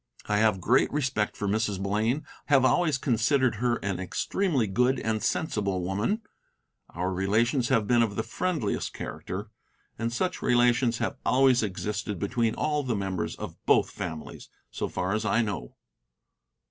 I 0.25 0.37
have 0.37 0.59
great 0.59 0.91
respect 0.91 1.37
for 1.37 1.47
Mrs. 1.47 1.79
Blaine, 1.79 2.25
have 2.47 2.65
always 2.65 2.97
considered 2.97 3.57
her 3.57 3.75
an 3.85 3.99
extremely 3.99 4.65
good 4.65 4.99
and 4.99 5.21
sensible 5.21 5.83
woman; 5.83 6.23
our 6.89 7.13
relations 7.13 7.67
have 7.69 7.85
been 7.85 8.01
of 8.01 8.15
the 8.15 8.23
friendliest 8.23 8.95
character, 8.95 9.51
and 9.99 10.11
such 10.11 10.41
relations 10.41 10.97
have 10.97 11.17
always 11.23 11.61
existed 11.61 12.17
between 12.17 12.55
all 12.55 12.81
the 12.81 12.95
members 12.95 13.35
of 13.35 13.63
both 13.67 13.91
families, 13.91 14.49
so 14.71 14.87
far 14.89 15.13
as 15.13 15.23
I 15.23 15.43
know. 15.43 15.75